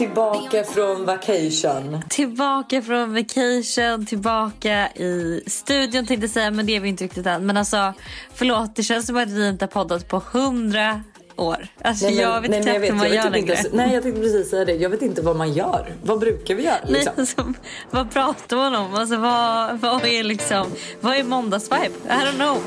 [0.00, 2.02] Tillbaka från vacation.
[2.08, 7.26] Tillbaka från vacation, tillbaka i studion tänkte jag säga, men det är vi inte riktigt
[7.26, 7.46] än.
[7.46, 7.94] Men alltså,
[8.34, 11.02] förlåt, det känns som att vi inte har poddat på hundra
[11.40, 11.66] år.
[11.82, 13.62] Alltså, Nej, men- jag vet nej, men knappt hur man jag gör inte längre.
[13.72, 14.72] Nej jag tänkte precis säga det.
[14.74, 15.94] Jag vet inte vad man gör.
[16.02, 16.76] Vad brukar vi göra?
[16.84, 17.12] Nej, Liksom?
[17.16, 17.52] alltså,
[17.90, 18.94] vad pratar man om?
[18.94, 20.66] Alltså, vad, vad är liksom,
[21.00, 21.86] vad är måndagsvibe?
[22.04, 22.58] I don't know.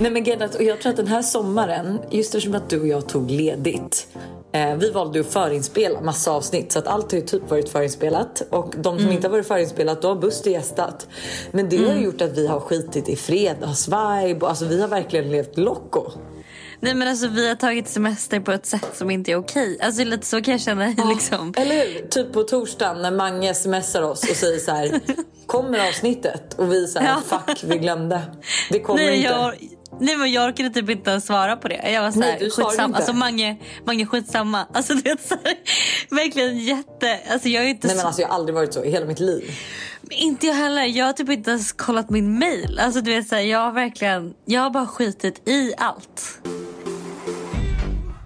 [0.00, 2.86] Nej men att- och jag tror att den här sommaren, just eftersom att du och
[2.86, 4.06] jag tog ledigt.
[4.52, 8.42] Eh, vi valde att förinspela massa avsnitt så att allt har ju typ varit förinspelat.
[8.50, 9.12] Och de som Mm.
[9.12, 11.06] inte har varit förinspelat då har Buster gästat.
[11.50, 14.88] Men det har ju gjort att vi har skitit i fredagsvibe och alltså vi har
[14.88, 16.10] verkligen levt loco.
[16.80, 19.78] Nej men alltså vi har tagit semester på ett sätt som inte är okej.
[19.82, 21.54] Alltså lite så kan jag känna liksom.
[21.56, 22.08] Eller hur?
[22.08, 25.00] Typ på torsdagen när Mange smsar oss och säger så här.
[25.46, 26.54] Kommer avsnittet?
[26.54, 27.38] Och vi säger Ja.
[27.46, 28.20] fuck vi glömde.
[28.70, 29.28] Det kommer Nej, inte.
[29.28, 29.54] jag,
[30.00, 31.90] nej men jag orkade typ inte svara på det.
[31.92, 32.96] Jag var Nej, såhär svarade skitsamma.
[32.96, 34.66] Alltså Mange, Mange skitsamma.
[34.74, 35.54] Alltså du vet såhär,
[36.10, 38.84] verkligen jätte, alltså jag är inte Nej men så, alltså jag har aldrig varit så
[38.84, 39.50] i hela mitt liv.
[40.10, 40.82] inte jag heller.
[40.84, 42.78] Jag har typ inte ens kollat min mail.
[42.82, 46.38] Alltså du vet såhär, jag har verkligen, jag har bara skitit i allt.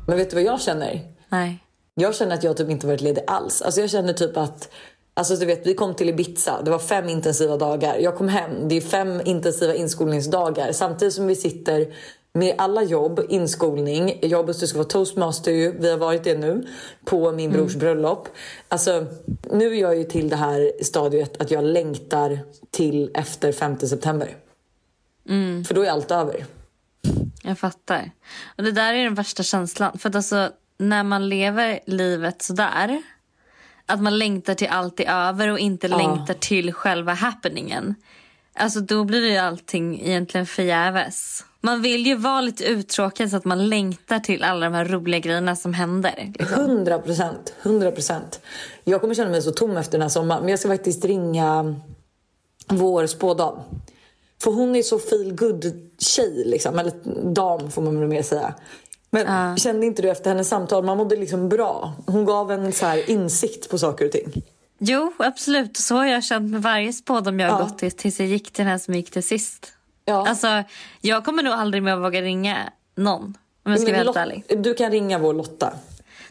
[0.06, 1.00] Men vet du vad jag känner?
[1.28, 1.58] Nej.
[1.94, 3.62] Jag känner att jag typ inte varit ledig alls.
[3.62, 4.68] Alltså jag känner typ att
[5.14, 7.98] Alltså du vet, vi kom till Ibiza, det var fem intensiva dagar.
[7.98, 10.72] Jag kom hem, det är fem intensiva inskolningsdagar.
[10.72, 11.94] Samtidigt som vi sitter
[12.34, 14.18] med alla jobb, inskolning.
[14.22, 16.66] Jag och ska vara toastmaster ju, vi har varit det nu.
[17.04, 18.28] På min brors bröllop.
[18.68, 19.06] Alltså
[19.50, 22.38] nu är jag ju till det här stadiet att jag längtar
[22.70, 24.36] till efter 5 september.
[25.66, 26.46] För då är allt över.
[27.42, 28.10] Jag fattar.
[28.58, 29.98] Och det där är den värsta känslan.
[29.98, 33.02] För att alltså, när man lever livet sådär.
[33.92, 37.94] Att man längtar till allt är över och inte längtar till själva happeningen.
[38.54, 41.44] Alltså då blir ju allting egentligen förgäves.
[41.60, 45.20] Man vill ju vara lite uttråkad så att man längtar till alla de här roliga
[45.20, 46.32] grejerna som händer.
[46.38, 46.60] Liksom.
[46.60, 47.54] 100 procent.
[47.62, 48.40] 100 procent.
[48.84, 50.40] Jag kommer känna mig så tom efter den här sommaren.
[50.42, 51.74] Men jag ska faktiskt ringa
[52.68, 53.58] vår spådam.
[54.42, 56.78] För hon är så feel good tjej liksom.
[56.78, 56.92] Eller
[57.32, 58.54] dam får man väl mer säga.
[59.14, 61.94] Men kände inte du efter hennes samtal, man mådde liksom bra.
[62.06, 64.42] Hon gav en så insikt på saker och ting.
[64.78, 65.76] Jo, absolut.
[65.76, 67.64] Så har jag känt med varje spådom jag har Ja.
[67.64, 69.72] gått till tills jag gick till den här som gick till sist.
[70.04, 70.28] Ja.
[70.28, 70.62] Alltså,
[71.00, 72.58] jag kommer nog aldrig mer våga ringa
[72.96, 73.36] någon.
[73.64, 74.44] Om jag ska vara helt Lot- ärlig.
[74.58, 75.72] Du kan ringa vår Lotta.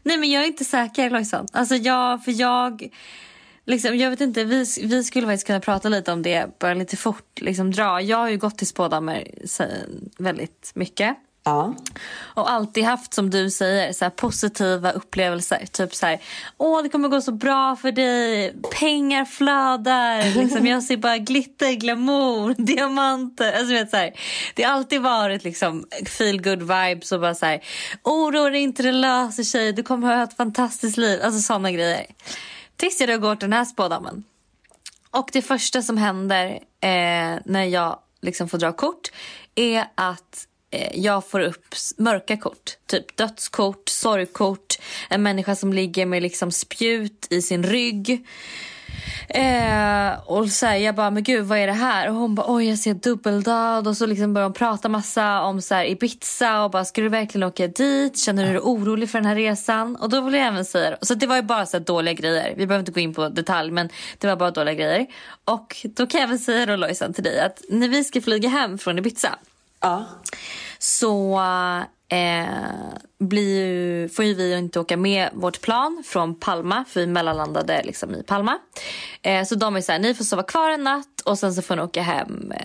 [0.03, 1.47] Nej men jag är inte säker Lojsan.
[1.53, 2.89] Alltså jag, för jag,
[3.65, 6.97] liksom, jag vet inte, vi, vi skulle faktiskt kunna prata lite om det, bara lite
[6.97, 8.01] fort liksom dra.
[8.01, 9.27] Jag har ju gått till spådamer
[10.17, 11.15] väldigt mycket.
[11.43, 11.75] Ja.
[12.35, 15.65] Och alltid haft som du säger så positiva upplevelser.
[15.71, 16.19] Typ så här,
[16.57, 21.73] åh det kommer gå så bra för dig, pengar flödar, liksom, jag ser bara glitter,
[21.73, 23.53] glamour, diamanter.
[23.53, 24.11] Alltså, vet, så här,
[24.53, 27.63] det har alltid varit liksom feel good vibes och bara så här,
[28.03, 31.19] oroa dig inte det löser sig, du kommer ha ett fantastiskt liv.
[31.23, 32.05] Alltså sådana grejer.
[32.77, 34.23] Tills jag då går till den här spådamen.
[35.11, 36.47] Och det första som händer
[36.81, 39.11] eh, när jag liksom får dra kort
[39.55, 42.77] är att Eh, jag får upp mörka kort.
[42.87, 44.77] Typ dödskort, sorgkort,
[45.09, 48.25] en människa som ligger med liksom spjut i sin rygg.
[49.29, 52.09] Eh, och så här, jag bara, men gud vad är det här?
[52.09, 53.87] Och hon bara, oj jag ser dubbeldöd.
[53.87, 57.09] Och så liksom börjar hon prata massa om så här, Ibiza och bara, ska du
[57.09, 58.19] verkligen åka dit?
[58.19, 59.95] Känner du dig orolig för den här resan?
[59.95, 62.53] Och då vill jag även säga, så det var ju bara så här dåliga grejer.
[62.57, 65.07] Vi behöver inte gå in på detalj, men det var bara dåliga grejer.
[65.45, 68.49] Och då kan jag även säga då Lojsan till dig att när vi ska flyga
[68.49, 69.39] hem från Ibiza
[69.81, 70.05] Ja.
[70.79, 71.39] så
[72.09, 72.45] eh,
[73.19, 77.81] blir ju, får ju vi inte åka med vårt plan från Palma, för vi mellanlandade
[77.83, 78.59] liksom i Palma.
[79.21, 81.61] Eh, så de är så här, ni får sova kvar en natt och sen så
[81.61, 82.51] får ni åka hem.
[82.51, 82.61] Eh,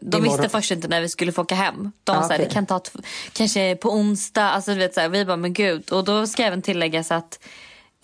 [0.00, 0.22] de Imorgon.
[0.36, 1.92] visste först inte när vi skulle få åka hem.
[2.04, 2.38] De Ah, sa okej.
[2.48, 2.80] det kan ta
[3.32, 5.90] kanske på onsdag, alltså du vet så här, vi bara men gud.
[5.92, 7.38] Och då ska även tilläggas att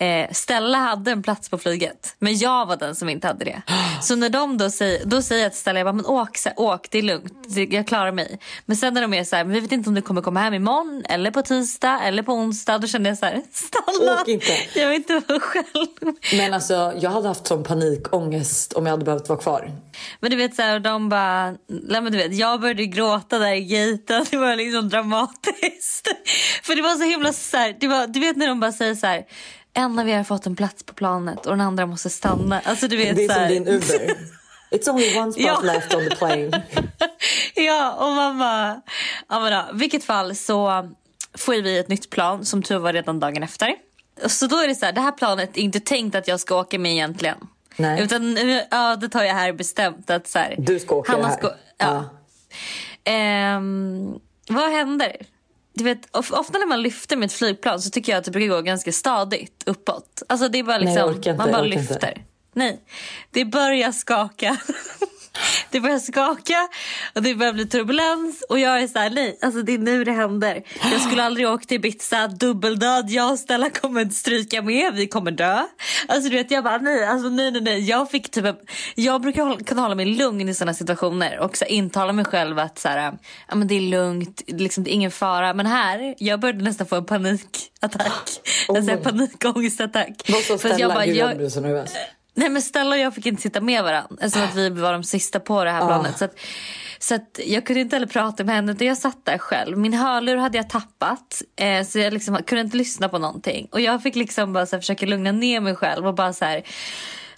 [0.01, 3.61] Eh, Stella hade en plats på flyget, men jag var den som inte hade det.
[4.01, 6.49] Så när de då säger, då säger jag till Stella, jag bara, men åk, så
[6.55, 7.33] åk, det är lugnt,
[7.69, 8.39] jag klarar mig.
[8.65, 10.39] Men sen när de är så här, men vi vet inte om du kommer komma
[10.39, 12.77] hem imorgon, eller på tisdag, eller på onsdag.
[12.77, 14.51] Då kände jag så här, Stella, Åk inte.
[14.75, 16.15] jag vill inte vara själv.
[16.37, 19.71] Men alltså jag hade haft sån panikångest om jag hade behövt vara kvar.
[20.19, 23.53] Men du vet så här, de bara, nej men du vet, jag började gråta där
[23.53, 24.25] i gaten.
[24.31, 26.07] Det var liksom dramatiskt.
[26.63, 28.95] För det var så himla så här, det var, du vet när de bara säger
[28.95, 29.23] så här,
[29.73, 32.59] en av er har fått en plats på planet och den andra måste stanna.
[32.65, 33.49] Alltså du vet Det är så som här.
[33.49, 34.15] din Uber.
[34.71, 35.59] It's only one spot Ja.
[35.63, 36.61] left on the plane.
[37.55, 38.81] Ja, och bara...
[39.29, 40.89] Ja, men då, vilket fall så
[41.37, 43.75] får vi ett nytt plan som tur var redan dagen efter.
[44.27, 46.55] Så då är det så här, det här planet är inte tänkt att jag ska
[46.59, 47.37] åka med egentligen.
[47.75, 48.01] Nej.
[48.03, 51.27] Utan nu- ja, det tar jag här bestämt att så här, Du ska åka Hanna
[51.27, 51.37] här.
[51.37, 52.05] Ska, ja.
[53.03, 54.19] Ehm,
[54.49, 55.15] vad händer?
[55.79, 58.31] Du vet, of- ofta när man lyfter med ett flygplan så tycker jag att det
[58.31, 60.23] brukar gå ganska stadigt uppåt.
[60.29, 61.93] Alltså det är bara Nej, liksom, inte, man bara orkar inte.
[61.93, 62.25] lyfter.
[62.53, 62.79] Nej,
[63.31, 64.57] det börjar skaka.
[65.71, 66.67] det börjar skaka
[67.15, 70.03] och det börjar bli turbulens och jag är så här, nej, alltså det är nu
[70.03, 70.63] det händer.
[70.91, 75.07] Jag skulle aldrig åka till Ibiza, dubbeldöd, jag och Stella kommer inte stryka med, vi
[75.07, 75.65] kommer dö.
[76.07, 77.89] Alltså du vet, jag bara nej, alltså nej, nej, nej.
[77.89, 78.45] Jag fick typ,
[78.95, 82.25] jag brukar hålla, kunna hålla mig lugn i sådana situationer och så här, intala mig
[82.25, 83.17] själv att så här,
[83.47, 85.53] ja men det är lugnt, liksom, det är ingen fara.
[85.53, 88.29] Men här, jag började nästan få en panikattack.
[88.67, 90.29] Oh alltså en panikångestattack.
[90.29, 91.05] Vad sa Stella?
[91.05, 91.91] Gud, jag jag- blir så nervös.
[92.39, 94.15] Nej men Stella och jag fick inte sitta med varandra.
[94.21, 96.17] Eftersom att vi var de sista på det här planet.
[96.17, 96.39] Så, att,
[96.99, 99.77] så att jag kunde inte heller prata med henne utan jag satt där själv.
[99.77, 101.41] Min hörlur hade jag tappat.
[101.55, 103.67] Eh, så jag liksom kunde inte lyssna på någonting.
[103.71, 106.45] Och jag fick liksom bara så här, försöka lugna ner mig själv och bara så
[106.45, 106.63] här.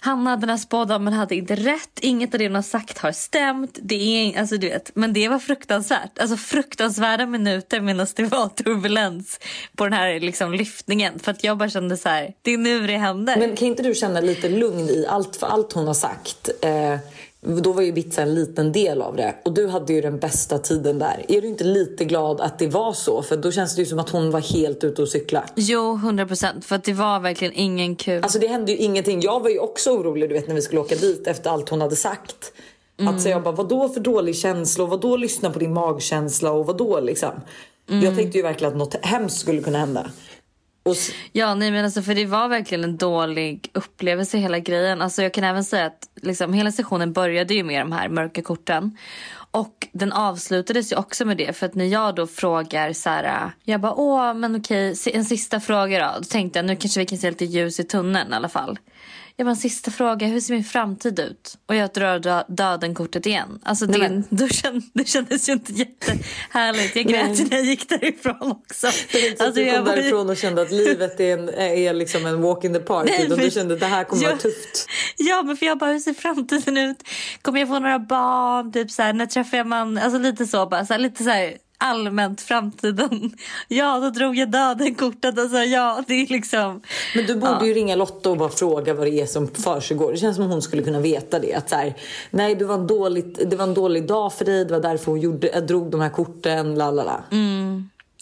[0.04, 1.98] Hanna den här spådomen hade inte rätt.
[2.00, 3.78] Inget av det hon har sagt har stämt.
[3.82, 6.18] Det är, alltså, du vet, men det var fruktansvärt.
[6.18, 9.40] Alltså fruktansvärda minuter medan det var turbulens
[9.76, 11.18] på den här liksom, lyftningen.
[11.18, 13.36] För att jag bara kände så här, det är nu det händer.
[13.36, 16.50] Men kan inte du känna lite lugn i allt för allt hon har sagt?
[16.62, 16.98] Eh,
[17.46, 20.58] då var ju Ibiza en liten del av det och du hade ju den bästa
[20.58, 21.24] tiden där.
[21.28, 23.22] Är du inte lite glad att det var så?
[23.22, 25.44] För då känns det ju som att hon var helt ute och cykla.
[25.54, 26.64] Jo, 100 procent.
[26.64, 28.22] För att det var verkligen ingen kul.
[28.22, 29.20] Alltså det hände ju ingenting.
[29.20, 31.80] Jag var ju också orolig du vet när vi skulle åka dit efter allt hon
[31.80, 32.52] hade sagt.
[33.08, 37.00] Att säga bara vadå för dålig känsla och vadå lyssna på din magkänsla och vadå
[37.00, 37.32] liksom.
[37.86, 40.10] Jag tänkte ju verkligen att något hemskt skulle kunna hända.
[40.82, 45.02] Och s- Ja, nej men alltså för det var verkligen en dålig upplevelse hela grejen.
[45.02, 48.42] Alltså jag kan även säga att liksom hela sessionen började ju med de här mörka
[48.42, 48.96] korten.
[49.50, 51.56] Och den avslutades ju också med det.
[51.56, 55.60] För att när jag då frågar så här, jag bara åh men okej, en sista
[55.60, 56.18] fråga då.
[56.18, 58.78] Då tänkte jag nu kanske vi kan se lite ljus i tunneln i alla fall.
[59.36, 61.58] Jag bara en sista fråga, hur ser min framtid ut?
[61.66, 63.58] Och jag drar dö- döden-kortet igen.
[63.62, 66.96] Alltså Nej, men- då känd, det kändes ju inte jättehärligt.
[66.96, 68.86] Jag grät när jag gick därifrån också.
[69.12, 71.20] Det är inte så att Alltså, du jag kom ju- därifrån och kände att livet
[71.20, 73.06] är, en, är liksom en walk in the park.
[73.08, 74.28] Nej, utan för- du kände att det här kommer Ja.
[74.28, 74.86] vara tufft.
[75.16, 77.02] Ja, men för jag bara, hur ser framtiden ut?
[77.42, 78.72] Kommer jag få några barn?
[78.72, 79.98] Typ så här, när träffar jag man?
[79.98, 83.32] Alltså lite så bara, så här, lite så här allmänt framtiden.
[83.68, 86.80] Ja, då drog jag döden kortet sa ja, det är liksom.
[87.14, 90.12] Men du borde ju ringa Lotta och bara fråga vad det är som försiggår.
[90.12, 91.54] Det känns som hon skulle kunna veta det.
[91.54, 91.94] Att så här,
[92.30, 94.64] nej, det var, en dåligt, det var en dålig dag för dig.
[94.64, 96.74] Det var därför hon gjorde, jag drog de här korten.
[96.74, 97.24] La, la, la.
[97.30, 97.36] Ja,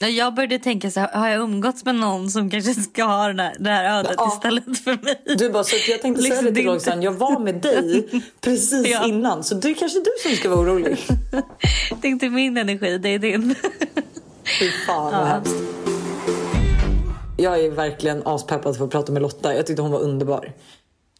[0.08, 3.40] Jag började tänka så här, har jag umgåtts med någon som kanske ska ha den
[3.40, 4.32] här, det här ödet Ja.
[4.34, 5.36] istället för mig?
[5.38, 7.04] Du bara, så jag tänkte säga Liksom det till Roxanne.
[7.04, 8.08] Jag var med dig
[8.40, 9.06] precis Ja.
[9.06, 9.44] innan.
[9.44, 10.96] Så det är kanske du som ska vara orolig.
[12.02, 13.54] Det är inte min energi, det är din.
[14.60, 15.54] Fy fan vad hemskt.
[17.36, 19.54] Jag är verkligen aspeppad för att prata med Lotta.
[19.56, 20.52] Jag tyckte hon var underbar.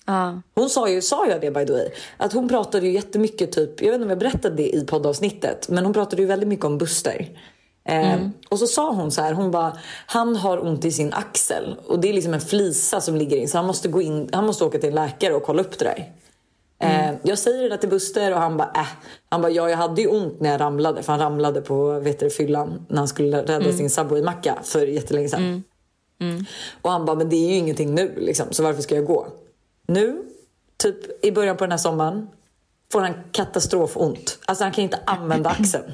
[0.07, 0.43] Ja.
[0.55, 3.83] Hon sa ju, sa jag det by the way, att hon pratade ju jättemycket typ,
[3.83, 6.65] jag vet inte om jag berättade det i poddavsnittet, men hon pratade ju väldigt mycket
[6.65, 7.29] om Buster.
[7.85, 8.19] Eh,
[8.49, 12.01] Och så sa hon så här, hon bara, han har ont i sin axel och
[12.01, 14.65] det är liksom en flisa som ligger in så han måste gå in, han måste
[14.65, 16.13] åka till en läkare och kolla upp det där.
[16.83, 18.87] Eh, jag säger det där till Buster och han bara äh.
[19.29, 22.21] Han bara ja jag hade ju ont när jag ramlade för han ramlade på vet
[22.21, 25.65] du, fyllan när han skulle rädda sin Subway-macka för jättelänge sedan.
[26.83, 29.27] Och han bara men det är ju ingenting nu liksom så varför ska jag gå?
[29.87, 30.23] Nu,
[30.77, 32.29] typ i början på den här sommaren
[32.93, 34.39] får han katastrofont.
[34.47, 35.93] Alltså han kan inte använda axeln.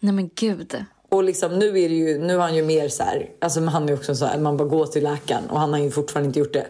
[0.00, 0.84] Nej men gud.
[1.10, 3.88] Och liksom, nu, är det ju, nu har han ju mer så här, alltså han
[3.88, 6.38] är också så här, man bara går till läkaren och han har ju fortfarande inte
[6.38, 6.66] gjort det.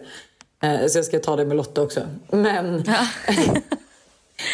[0.62, 2.00] Eh, så jag ska ta det med Lotta också.
[2.30, 2.74] Men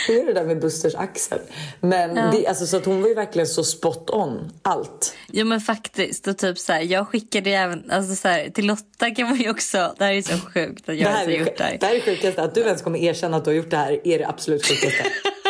[0.09, 1.39] hur är det där med Busters axel?
[1.81, 5.17] Men det, alltså, så att hon var ju verkligen så spot on, allt.
[5.33, 6.27] Jo men faktiskt.
[6.27, 9.39] Och typ så här, jag skickade ju även alltså så här, till Lotta kan man
[9.39, 9.95] ju också.
[9.99, 11.77] Det här är så sjukt att jag har är, gjort det här.
[11.81, 14.01] det här är sjukaste, att du ens kommer erkänna att du har gjort det här
[14.05, 15.05] är det absolut sjukaste.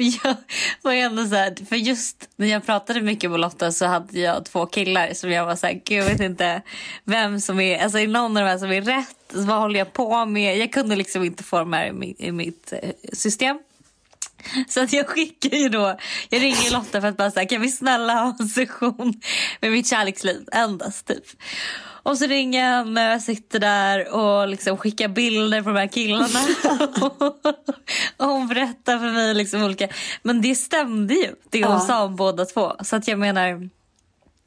[0.24, 0.36] Jag
[0.82, 4.44] var ändå så här, för just när jag pratade mycket med Lotta så hade jag
[4.44, 6.62] två killar som jag var så här, gud jag vet inte
[7.04, 9.16] vem som är, alltså är någon av de här som är rätt?
[9.34, 10.58] Så vad håller jag på med?
[10.58, 13.58] Jag kunde liksom inte få de här i, i mitt eh, system.
[14.68, 17.68] Så att jag skickar ju då, jag ringer Lotta för att bara säga kan vi
[17.68, 19.20] snälla ha en session
[19.60, 21.24] med mitt kärleksliv endast typ.
[22.02, 25.86] Och så ringer henne och jag sitter där och liksom skickar bilder på de här
[25.86, 26.40] killarna.
[28.16, 29.88] och hon berättar för mig liksom olika,
[30.22, 31.80] men det stämde ju det hon Ja.
[31.80, 32.72] sa om båda två.
[32.84, 33.42] Så att jag menar,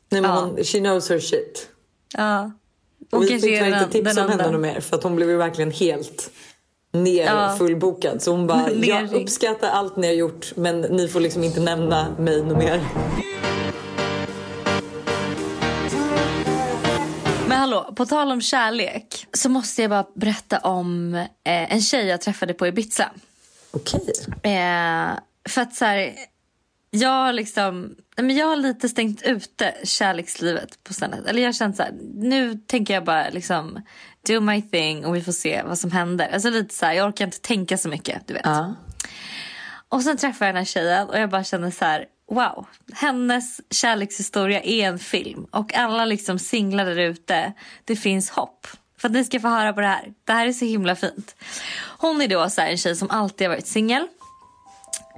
[0.09, 0.39] Nej, men Ja.
[0.39, 1.67] hon, she knows her shit.
[2.17, 2.51] ja.
[3.11, 5.71] Och vi fick inte tips den om henne mer för att hon blev ju verkligen
[5.71, 6.31] helt
[6.93, 7.55] ner Ja.
[7.57, 8.21] fullbokad.
[8.21, 12.07] Så hon bara, jag uppskattar allt ni har gjort men ni får liksom inte nämna
[12.19, 12.81] mig mer.
[17.63, 22.21] Hallå, på tal om kärlek så måste jag bara berätta om eh, en tjej jag
[22.21, 23.11] träffade på Ibiza.
[23.71, 24.01] Okej.
[24.43, 25.11] Eh,
[25.49, 26.13] för att så här,
[26.89, 31.25] jag har liksom, men jag har lite stängt ute kärlekslivet på stället.
[31.25, 33.81] Eller jag har känt så här, nu tänker jag bara liksom
[34.27, 36.29] do my thing och vi får se vad som händer.
[36.33, 38.45] Alltså lite så här, jag orkar inte tänka så mycket, du vet.
[38.45, 38.75] Ja.
[39.89, 42.65] Och sen träffade jag den här tjejen och jag bara kände så här, wow.
[42.93, 47.53] Hennes kärlekshistoria är en film och alla liksom singlar där ute,
[47.85, 48.67] det finns hopp.
[48.97, 50.13] För att ni ska få höra på det här.
[50.25, 51.35] Det här är så himla fint.
[51.97, 54.07] Hon är då så här en tjej som alltid har varit singel.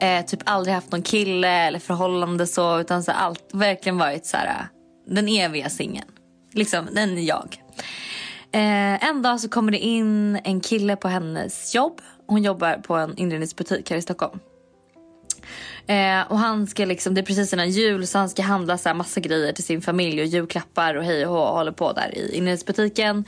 [0.01, 4.37] Eh, typ aldrig haft någon kille eller förhållande så utan så allt, verkligen varit så
[4.37, 4.67] här
[5.07, 6.07] den eviga singeln.
[6.53, 7.57] Liksom, den är jag.
[8.51, 12.01] Eh, en dag så kommer det in en kille på hennes jobb.
[12.27, 14.39] Hon jobbar på en inredningsbutik här i Stockholm.
[15.87, 18.89] Eh, och han ska liksom, det är precis innan jul så han ska handla så
[18.89, 22.17] här massa grejer till sin familj och julklappar och hej och hå håller på där
[22.17, 23.25] i inredningsbutiken.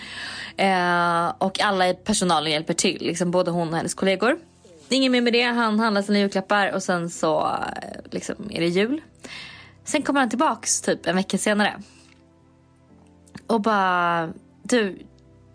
[0.58, 4.38] Eh, och alla i personalen hjälper till, liksom både hon och hennes kollegor.
[4.90, 8.68] Inget mer med det, han handlar sina julklappar och sen så eh, liksom, är det
[8.68, 9.02] jul.
[9.84, 11.82] Sen kommer han tillbaks typ en vecka senare.
[13.48, 14.30] Och bara,
[14.64, 15.00] du,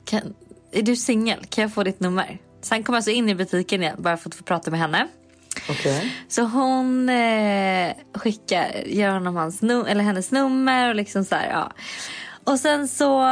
[0.05, 0.35] kan,
[0.73, 1.45] är du singel?
[1.49, 2.39] Kan jag få ditt nummer?
[2.61, 5.09] Så han kommer alltså in i butiken igen bara för att få prata med henne.
[5.71, 6.11] Okay.
[6.29, 11.51] Så hon eh, skickar, ger honom hans num- eller hennes nummer och liksom så här,
[11.51, 11.73] ja.
[12.45, 13.27] Och sen så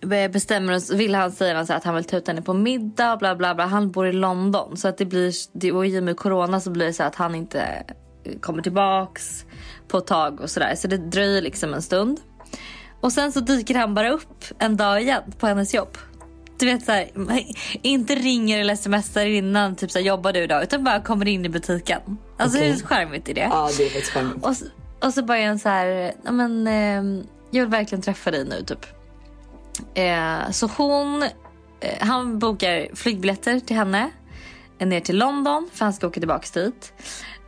[0.30, 3.12] bestämmer oss, vill han säga så här att han vill ta ut henne på middag
[3.12, 3.66] och bla bla bla.
[3.66, 6.70] Han bor i London så att det blir, det, och i och med corona så
[6.70, 7.60] blir det så att han inte
[8.24, 9.44] eh, kommer tillbaks
[9.88, 10.74] på ett tag och sådär.
[10.74, 12.20] Så det dröjer liksom en stund.
[13.00, 15.98] Och sen så dyker han bara upp en dag igen på hennes jobb.
[16.58, 17.10] Du vet så här,
[17.82, 21.44] inte ringer eller smsar innan typ så här, jobbar du idag utan bara kommer in
[21.44, 22.00] i butiken.
[22.38, 22.70] Alltså Okej.
[22.70, 23.40] hur charmigt är det?
[23.40, 24.44] Ja, det är faktiskt charmigt.
[24.44, 24.54] Och,
[25.06, 28.44] och så bara är han så här, ja men eh, jag vill verkligen träffa dig
[28.44, 28.86] nu typ.
[29.94, 31.28] Eh, så hon, eh,
[32.00, 34.10] han bokar flygbiljetter till henne
[34.78, 36.92] eh, ner till London för han ska åka tillbaka dit.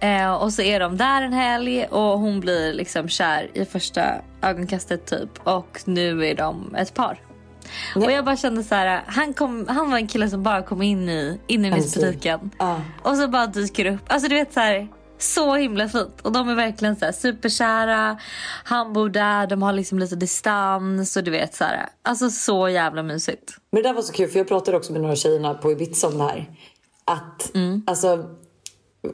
[0.01, 4.15] Eh, och så är de där en helg och hon blir liksom kär i första
[4.43, 5.47] ögonkastet typ.
[5.47, 7.26] Och nu är de ett par.
[7.95, 10.83] Och jag bara kände så här, han, kom, han var en kille som bara kom
[10.83, 12.51] in i inredningsbutiken.
[12.59, 12.81] Ja.
[13.03, 14.01] Och så bara dyker upp.
[14.07, 14.89] Alltså du vet så här.
[15.19, 16.21] Så himla fint.
[16.23, 18.19] Och de är verkligen så här superkära.
[18.65, 21.89] Han bor där, de har liksom lite distans och du vet så här.
[22.03, 23.57] Alltså så jävla mysigt.
[23.73, 26.07] Men det där var så kul för jag pratade också med några tjejerna på Ibiza
[26.09, 26.51] om det här.
[27.05, 27.53] Att,
[27.87, 28.25] alltså,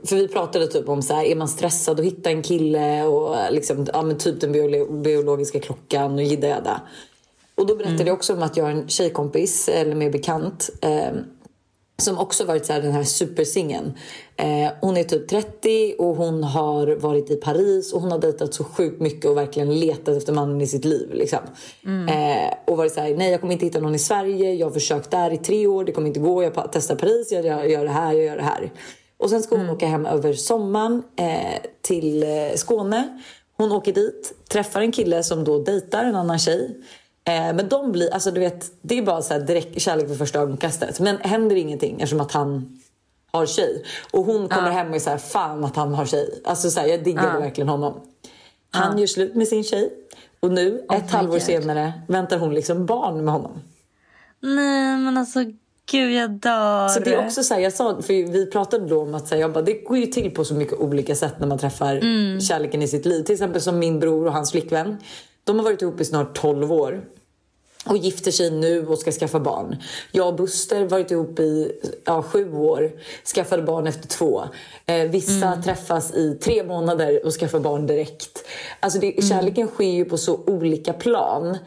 [0.05, 3.37] för vi pratade typ om så här, är man stressad att hitta en kille och
[3.53, 6.81] liksom, ja, men typ den biolo- biologiska klockan och jidda jadda.
[7.55, 11.13] Och då berättade jag också om att jag har en tjejkompis, eller mer bekant, eh,
[12.03, 13.93] som också varit så här, den här supersingeln.
[14.37, 18.55] Eh, hon är typ 30 och hon har varit i Paris och hon har dejtat
[18.55, 21.11] så sjukt mycket och verkligen letat efter mannen i sitt liv.
[21.15, 21.39] Liksom.
[22.09, 24.73] Eh, och varit så här, nej jag kommer inte hitta någon i Sverige, jag har
[24.73, 27.91] försökt där i tre år, det kommer inte gå, jag testar Paris, jag gör, det
[27.91, 28.73] här, jag gör det här.
[29.17, 33.21] Och sen ska hon åka hem över sommaren eh, till eh, Skåne.
[33.57, 36.77] Hon åker dit, träffar en kille som då dejtar en annan tjej.
[37.25, 40.39] Eh, men de blir, alltså du vet, det är bara så direkt kärlek vid första
[40.41, 41.01] ögonkastet.
[41.01, 42.81] Men händer ingenting eftersom att han
[43.33, 43.85] har tjej.
[44.11, 46.41] Och hon kommer hem och är så här, fan att han har tjej.
[46.45, 48.01] Alltså så här, jag diggade verkligen honom.
[48.71, 49.91] Han gör slut med sin tjej.
[50.41, 51.43] Och nu, Oh ett halvår God.
[51.43, 53.53] senare, väntar hon liksom barn med honom.
[54.41, 55.45] Nej men alltså
[55.91, 56.89] gud jag dör.
[56.89, 59.35] Så det är också så här, jag sa, för vi pratade då om att så
[59.35, 62.01] här, jag bara, det går ju till på så mycket olika sätt när man träffar
[62.41, 63.23] kärleken i sitt liv.
[63.23, 64.97] Till exempel som min bror och hans flickvän.
[65.45, 67.05] De har varit ihop i snart 12 år.
[67.85, 69.77] Och gifter sig nu och ska skaffa barn.
[70.13, 71.73] Jag och Buster har varit ihop i
[72.05, 72.93] ja, sju år.
[73.35, 74.45] Skaffade barn efter två.
[74.87, 78.45] Eh, vissa träffas i tre månader och skaffar barn direkt.
[78.81, 81.59] Alltså det, Kärleken sker ju på så olika plan.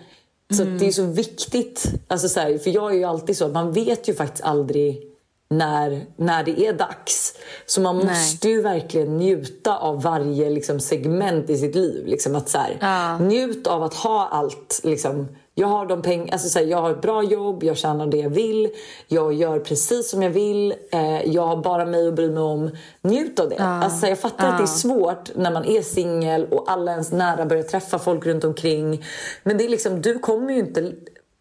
[0.53, 1.85] Så att det är så viktigt.
[2.07, 5.14] Alltså så här, för jag är ju alltid så att man vet ju faktiskt aldrig
[5.49, 7.33] när, när det är dags.
[7.65, 8.05] Så man Nej.
[8.05, 12.05] måste ju verkligen njuta av varje liksom, segment i sitt liv.
[12.07, 13.17] Liksom att så här, Ja.
[13.17, 14.81] Njut av att ha allt.
[14.83, 15.27] Liksom.
[15.57, 18.17] Jag har de peng- alltså, så här, jag har ett bra jobb, jag tjänar det
[18.17, 18.69] jag vill.
[19.07, 20.73] Jag gör precis som jag vill.
[20.91, 22.69] Eh, jag har bara mig att bry mig om.
[23.01, 23.55] Njut av det.
[23.57, 26.91] Alltså, så här, jag fattar att det är svårt när man är singel och alla
[26.91, 29.05] ens nära börjar träffa folk runt omkring.
[29.43, 30.91] Men det är liksom, du kommer ju inte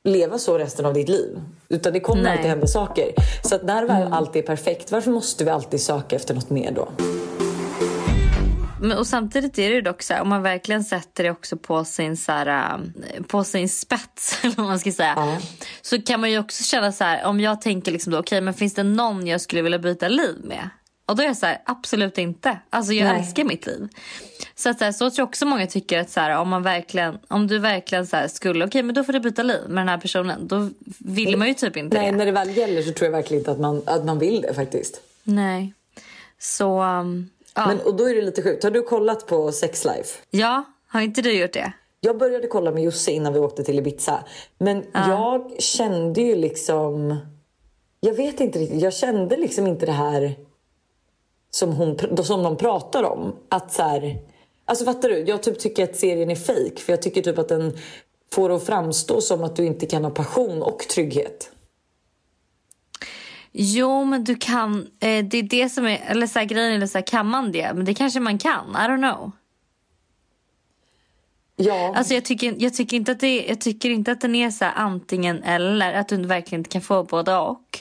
[0.04, 1.40] leva så resten av ditt liv.
[1.68, 2.32] Utan det kommer Nej.
[2.32, 3.12] alltid hända saker.
[3.42, 6.73] Så att när väl allt är perfekt, varför måste vi alltid söka efter något mer
[6.73, 6.88] då?
[8.80, 11.84] Men, och samtidigt är det dock så här, om man verkligen sätter det också på
[11.84, 15.12] sin, så här, äh, på sin spets, eller vad man ska säga.
[15.16, 15.38] Ja.
[15.82, 18.54] Så kan man ju också känna så här, om jag tänker liksom då, okej men
[18.54, 20.68] finns det någon jag skulle vilja byta liv med?
[21.06, 22.58] Och då är jag så här, absolut inte.
[22.70, 23.20] Alltså jag Nej.
[23.20, 23.88] älskar mitt liv.
[24.54, 26.62] Så, att, så, här, så tror jag också många tycker att så här, om man
[26.62, 29.76] verkligen, om du verkligen så här, skulle, okej men då får du byta liv med
[29.76, 30.49] den här personen.
[30.49, 32.16] Då vill man ju typ inte Nej, det.
[32.16, 34.54] när det väl gäller så tror jag verkligen inte att man, att man vill det
[34.54, 35.00] faktiskt.
[35.23, 35.75] Nej.
[36.38, 37.66] Så, um, ja.
[37.66, 38.64] Men, och då är det lite sjukt.
[38.64, 40.18] Har du kollat på Sex Life?
[40.30, 41.73] ja, har inte du gjort det?
[42.00, 44.25] Jag började kolla med Jussi innan vi åkte till Ibiza.
[44.58, 47.16] Men jag kände ju liksom...
[48.00, 48.82] Jag vet inte riktigt.
[48.82, 50.34] Jag kände liksom inte det här
[51.54, 53.37] som, hon, som de pratar om.
[53.49, 54.18] Att så här,
[54.64, 55.18] alltså fattar du?
[55.18, 57.78] Jag typ tycker att serien är fake För jag tycker typ att den
[58.32, 61.50] får det att framstå som att du inte kan ha passion och trygghet.
[63.52, 64.87] Jo, men du kan.
[65.00, 67.52] Eh, det är det som är, eller så här, grejen är så här, kan man
[67.52, 67.73] det?
[67.75, 68.70] Men det kanske man kan.
[68.70, 69.30] I don't know.
[71.56, 74.50] Ja, Alltså jag tycker, jag tycker inte att det, jag tycker inte att den är
[74.50, 75.92] så antingen eller.
[75.94, 77.78] Att du verkligen inte kan få både och.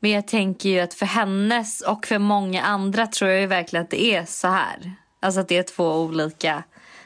[0.00, 3.82] Men jag tänker ju att för hennes och för många andra tror jag ju verkligen
[3.84, 4.92] att det är så här.
[5.20, 6.62] Alltså att det är två olika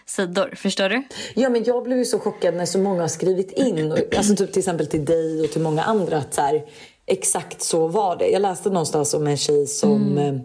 [0.07, 0.55] sidor.
[0.57, 1.03] Förstår du?
[1.35, 4.37] Ja, men jag blev ju så chockad när så många har skrivit in, och- alltså
[4.37, 6.63] typ till exempel till dig och till många andra, att så här,
[7.07, 8.29] exakt så var det.
[8.29, 10.41] Jag läste någonstans om en tjej som eh, jag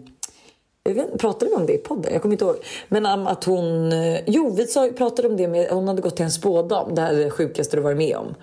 [0.90, 2.12] vet, pratade vi om det i podden?
[2.12, 2.56] Jag kommer inte ihåg.
[2.88, 3.92] Men om att hon...
[3.92, 5.68] eh, Jo, vi sa, pratade om det med...
[5.70, 6.94] Hon hade gått till en spådam.
[6.94, 8.34] Det här är det sjukaste du varit med om.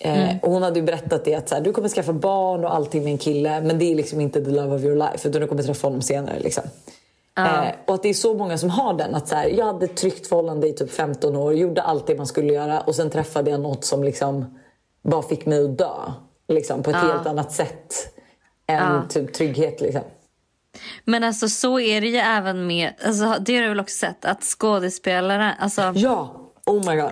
[0.00, 2.74] Eh, och hon hade ju berättat det att så här, du kommer skaffa barn och
[2.74, 3.60] allting med en kille.
[3.60, 5.28] Men det är liksom inte the love of your life.
[5.28, 6.38] Utan du kommer träffa honom senare.
[6.40, 6.64] Liksom.
[7.68, 9.14] Eh, och att det är så många som har den.
[9.14, 11.54] Att så här, jag hade ett tryggt förhållande i typ 15 år.
[11.54, 12.80] Gjorde allt det man skulle göra.
[12.80, 14.58] Och sen träffade jag något som liksom
[15.02, 15.94] bara fick mig att dö.
[16.48, 17.94] Liksom, på ett helt annat sätt.
[18.66, 19.80] Än typ trygghet.
[19.80, 20.02] Liksom.
[21.04, 24.24] Men alltså så är det ju även med, alltså, det har du väl också sett,
[24.24, 27.10] att skådespelare, alltså Ja, oh my god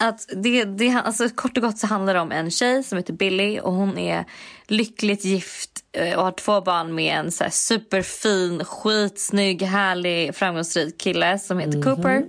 [0.00, 3.12] att det, det, alltså, kort och gott så handlar det om en tjej som heter
[3.12, 4.24] Billy och hon är
[4.66, 11.00] lyckligt gift eh, och har två barn med en så här superfin, skitsnygg, härlig, framgångsrik
[11.00, 12.24] kille som heter Cooper.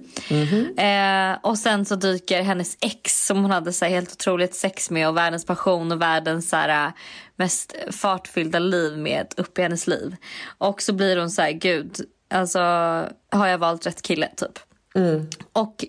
[0.77, 5.07] Eh, och sen så dyker hennes ex som hon hade så helt otroligt sex med
[5.07, 6.91] och världens passion och världens så här, eh,
[7.35, 10.15] mest fartfyllda liv med upp i hennes liv.
[10.57, 11.97] Och så blir hon så här, gud,
[12.29, 12.59] alltså
[13.31, 14.59] har jag valt rätt kille typ.
[15.53, 15.85] Och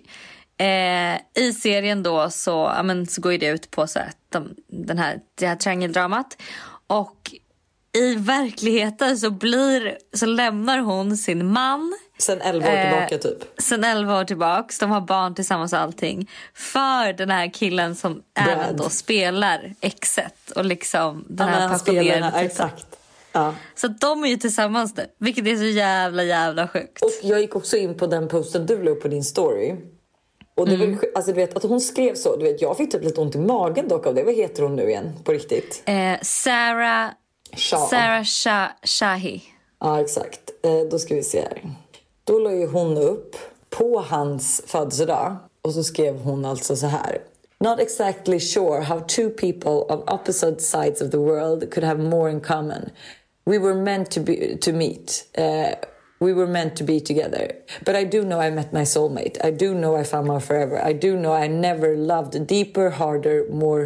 [0.65, 4.55] eh, i serien då så, ja, men, så går det ut på så här, de,
[4.67, 6.37] den här, det här triangeldramat.
[6.87, 7.31] Och
[7.97, 13.61] i verkligheten så, blir, så lämnar hon sin man Sen 11 år Eh, tillbaka typ.
[13.61, 14.79] sen 11 år tillbaks.
[14.79, 16.29] De har barn tillsammans och allting.
[16.53, 22.39] För den här killen som även då spelar exet och liksom den Ja, här passionerade.
[22.39, 22.85] Exakt.
[23.31, 23.53] Ja.
[23.75, 27.01] Så de är ju tillsammans nu, vilket är så jävla jävla sjukt.
[27.01, 29.75] Och jag gick också in på den posten du la upp på din story.
[30.55, 30.99] Och det var Mm.
[30.99, 32.35] sj- alltså, du vet, att hon skrev så.
[32.35, 34.23] Du vet, jag fick typ lite ont i magen dock av det.
[34.23, 35.83] Vad heter hon nu igen på riktigt?
[35.85, 37.09] Eh, Sarah,
[37.55, 37.87] Shah.
[37.89, 39.41] Sarah Shah, Shahi.
[39.79, 40.39] Ja, exakt.
[40.63, 41.61] Eh, då ska vi se här.
[42.23, 43.35] Då la ju hon upp
[43.69, 47.21] på hans födelsedag och så skrev hon alltså så här.
[47.59, 52.31] Not exactly sure how two people on opposite sides of the world could have more
[52.31, 52.89] in common.
[53.45, 55.25] We were meant to be to meet.
[55.37, 55.69] Uh,
[56.25, 57.45] we were meant to be together.
[57.85, 59.35] But I do know I met my soulmate.
[59.43, 60.77] I do know I found my forever.
[60.91, 63.83] I do know I never loved deeper, harder, more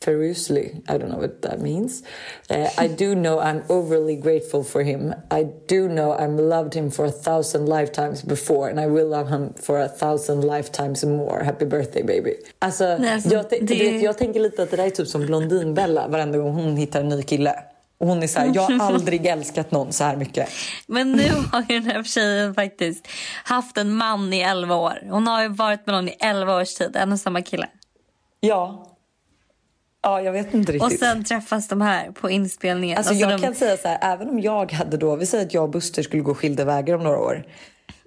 [0.00, 0.66] ferociously.
[0.92, 2.02] I don't know what that means.
[2.50, 5.14] Uh, I do know I'm overly grateful for him.
[5.30, 9.28] I do know I'm loved him for a thousand lifetimes before and I will love
[9.30, 11.42] him for a thousand lifetimes more.
[11.44, 12.34] Happy birthday baby.
[12.58, 15.26] Alltså, Nej, alltså, jag, det- vet, jag tänker lite att det där är typ som
[15.26, 17.54] Blondinbella varenda gång hon hittar en ny kille.
[17.98, 20.48] Och hon är så här, jag har aldrig älskat någon så här mycket.
[20.86, 23.08] Men nu har ju den här tjejen faktiskt
[23.44, 24.98] haft en man i 11 år.
[25.10, 27.66] Hon har ju varit med någon i 11 års tid, en och samma kille.
[28.40, 28.90] Ja.
[30.02, 31.00] Ja, jag vet inte Och riktigt.
[31.00, 32.98] sen träffas de här på inspelningen.
[32.98, 35.54] Alltså, jag de, kan säga så här, även om jag hade då, vi säger att
[35.54, 37.44] jag och Buster skulle gå skilda vägar om några år.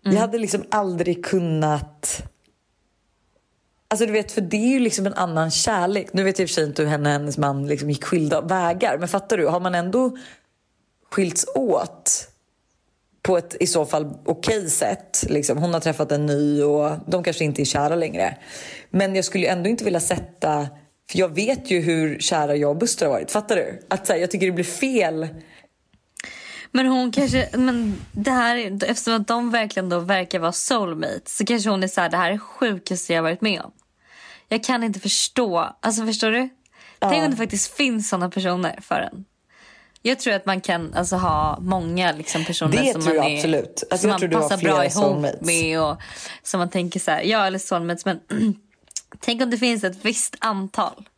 [0.03, 2.23] Vi hade liksom aldrig kunnat...
[3.89, 6.07] Alltså du vet, för det är ju liksom en annan kärlek.
[6.13, 8.03] Nu vet jag i och för sig inte hur henne och hennes man liksom gick
[8.03, 8.97] skilda vägar.
[8.97, 10.17] Men fattar du, har man ändå
[11.11, 12.27] skilts åt
[13.21, 15.23] på ett i så fall okej sätt.
[15.29, 15.57] Liksom.
[15.57, 18.37] Hon har träffat en ny och de kanske inte är kära längre.
[18.89, 20.67] Men jag skulle ändå inte vilja sätta...
[21.11, 23.31] För jag vet ju hur kära jag och Buster har varit.
[23.31, 23.85] Fattar du?
[23.87, 25.27] Att så här, jag tycker det blir fel.
[26.71, 31.45] Men hon kanske, men det här, eftersom att de verkligen då verkar vara soulmates så
[31.45, 33.71] kanske hon är så här, det här är det sjukaste jag har varit med om.
[34.49, 36.49] Jag kan inte förstå, alltså förstår du?
[36.99, 39.25] Tänk om det faktiskt finns såna personer för en.
[40.01, 43.83] Jag tror att man kan alltså, ha många liksom, personer Det som man är, absolut.
[43.91, 45.41] Alltså, som jag man tror passar bra ihop soulmates.
[45.41, 45.81] med.
[45.81, 45.97] Och,
[46.43, 48.19] som man tänker så här, ja eller soulmates men
[49.19, 51.09] tänk om det finns ett visst antal.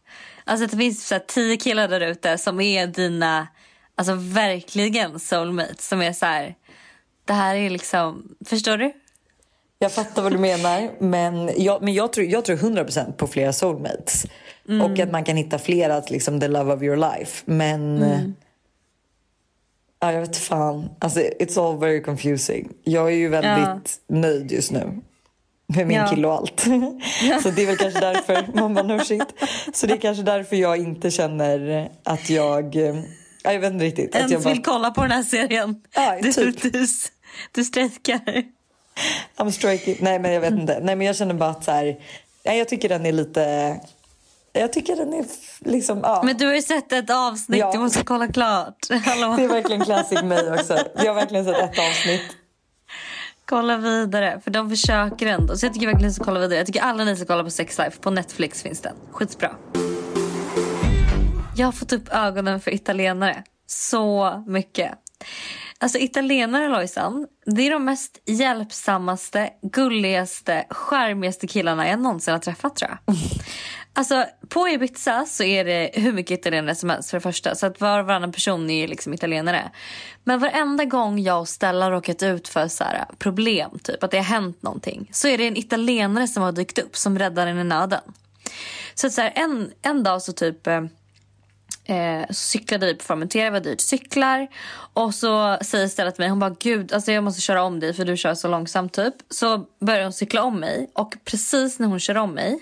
[0.43, 3.47] Alltså att det finns så här, tio killar där ute som är dina,
[3.95, 5.87] alltså verkligen soulmates.
[5.87, 6.55] Som är så här,
[7.25, 8.93] det här är liksom, förstår du?
[9.79, 13.53] Jag fattar vad du menar, men jag, men jag, tror, jag tror 100% på flera
[13.53, 14.25] soulmates.
[14.83, 17.41] Och att man kan hitta flera, liksom the love of your life.
[17.45, 18.01] Men...
[18.03, 18.19] eh,
[20.01, 20.89] Ja, jag vet fan.
[20.99, 22.69] Alltså, it's all very confusing.
[22.83, 24.99] Jag är ju väldigt nöjd just nu.
[25.67, 26.07] Med min Ja.
[26.07, 26.59] kille och allt.
[27.43, 29.23] Så det är väl kanske därför man bara no shit.
[29.73, 32.75] Så det är kanske därför jag inte känner att jag...
[32.75, 32.95] eh,
[33.43, 34.15] Ja, jag vet inte riktigt.
[34.15, 35.81] Att jag Ens bara, vill kolla på den här serien.
[35.95, 36.61] Ja, du, typ.
[36.73, 36.85] du,
[37.51, 38.43] du strejkar.
[39.37, 39.97] I'm striking.
[39.99, 40.79] Nej men jag vet inte.
[40.81, 41.97] Nej men jag känner bara att så här,
[42.43, 43.75] jag tycker den är lite...
[44.53, 45.25] Jag tycker den är
[45.59, 46.21] liksom, ja.
[46.25, 47.71] Men du har ju sett ett avsnitt, Ja.
[47.71, 48.75] du måste kolla klart.
[49.05, 49.35] Hallå.
[49.37, 50.77] Det är verkligen classic mig också.
[50.95, 52.21] Jag har verkligen sett ett avsnitt.
[53.45, 55.57] Kolla vidare, för de försöker ändå.
[55.57, 56.57] Så jag tycker verkligen ni ska kolla vidare.
[56.57, 57.99] Jag tycker alla ni ska kolla på Sex Life.
[58.01, 58.93] På Netflix finns den.
[59.11, 59.51] Skitbra.
[61.55, 63.43] Jag har fått upp ögonen för italienare.
[63.67, 64.91] Så mycket.
[65.81, 72.75] Alltså italienare Lojsan, det är de mest hjälpsammaste, gulligaste, charmigaste killarna jag någonsin har träffat
[72.75, 73.15] tror jag.
[73.93, 77.55] Alltså på Ibiza så är det hur mycket italienare som helst för det första.
[77.55, 79.71] Så att var och varannan person är liksom italienare.
[80.23, 84.17] Men varenda gång jag och Stella råkat ut för så här problem, typ att det
[84.17, 85.09] har hänt någonting.
[85.11, 88.01] Så är det en italienare som har dykt upp som räddar en i nöden.
[88.93, 90.67] Så, att så här, en, en dag så typ
[91.89, 94.47] eh, så cyklade vi på Formentera, var dyrt cyklar.
[94.93, 97.93] Och så säger Stella till mig, hon bara gud alltså jag måste köra om dig
[97.93, 99.13] för du kör så långsamt typ.
[99.29, 102.59] Så börjar hon cykla om mig och precis när hon kör om mig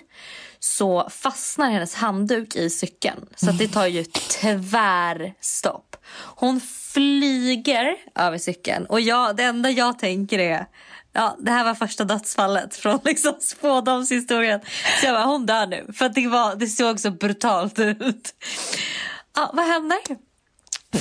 [0.60, 3.26] så fastnar hennes handduk i cykeln.
[3.36, 5.96] Så att det tar ju tvärstopp.
[6.14, 6.60] Hon
[6.92, 10.66] flyger över cykeln och jag, det enda jag tänker är
[11.12, 14.60] Ja, det här var första dödsfallet från liksom spådomshistorien.
[15.00, 15.86] Så jag bara, hon dör nu.
[15.92, 18.34] För att det, var, det såg så brutalt ut.
[19.38, 19.98] Ja, vad händer?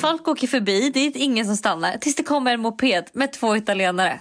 [0.01, 1.97] Folk åker förbi, det är ingen som stannar.
[1.97, 4.19] Tills det kommer en moped med två italienare.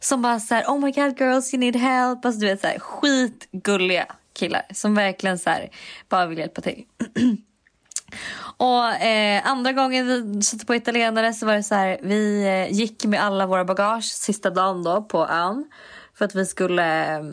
[0.00, 2.24] Som bara så här, oh my god girls you need help.
[2.24, 4.62] Alltså du vet så här, skitgulliga killar.
[4.70, 5.70] Som verkligen så här,
[6.08, 6.84] bara vill hjälpa till.
[8.56, 12.76] Och eh, andra gången vi satte på italienare så var det så här, vi eh,
[12.76, 15.70] gick med alla våra bagage sista dagen då på ön.
[16.18, 17.24] För att vi skulle, eh,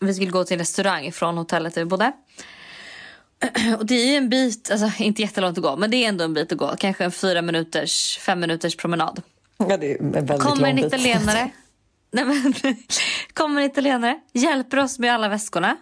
[0.00, 2.12] vi skulle gå till en restaurang från hotellet där vi bodde.
[3.78, 6.34] Och det är en bit, alltså inte jättelångt att gå, men det är ändå en
[6.34, 6.74] bit att gå.
[6.78, 9.22] Kanske en fyra minuters, fem minuters promenad.
[9.58, 11.50] Ja, det är en väldigt Kommer en italienare.
[12.14, 12.54] Nej, men,
[13.34, 15.76] kommer en italienare, hjälper oss med alla väskorna.